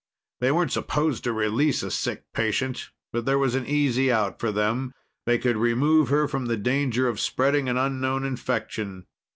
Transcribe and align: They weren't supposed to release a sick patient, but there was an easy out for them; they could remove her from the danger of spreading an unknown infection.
They 0.39 0.51
weren't 0.51 0.71
supposed 0.71 1.23
to 1.25 1.31
release 1.31 1.83
a 1.83 1.91
sick 1.91 2.23
patient, 2.33 2.89
but 3.13 3.25
there 3.25 3.37
was 3.37 3.53
an 3.53 3.67
easy 3.67 4.11
out 4.11 4.39
for 4.39 4.51
them; 4.51 4.95
they 5.27 5.37
could 5.37 5.57
remove 5.57 6.09
her 6.09 6.27
from 6.27 6.47
the 6.47 6.57
danger 6.57 7.07
of 7.07 7.19
spreading 7.19 7.69
an 7.69 7.77
unknown 7.77 8.25
infection. 8.25 9.05